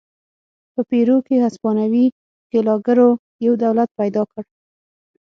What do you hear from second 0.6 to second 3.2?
په پیرو کې هسپانوي ښکېلاکګرو